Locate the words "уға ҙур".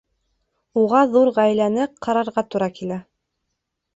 0.83-1.29